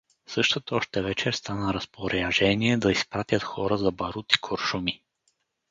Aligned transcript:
Същата 0.27 0.75
още 0.75 1.01
вечер 1.01 1.33
стана 1.33 1.73
разпоряжение 1.73 2.77
да 2.77 2.91
изпратят 2.91 3.43
хора 3.43 3.77
за 3.77 3.91
барут 3.91 4.33
и 4.33 4.39
куршуми. 4.41 5.03